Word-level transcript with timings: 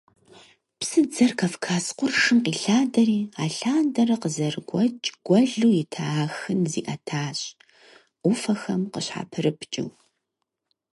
Псыдзэр 0.79 1.31
Кавказ 1.39 1.85
къуршым 1.97 2.37
къилъадэри, 2.45 3.19
алъандэрэ 3.43 4.15
къызэрыгуэкӀ 4.21 5.09
гуэлу 5.25 5.69
ита 5.81 6.03
Ахын 6.23 6.61
зиӀэтащ, 6.71 7.39
Ӏуфэхэм 8.23 8.81
къыщхьэпрыпкӀыу. 8.91 9.89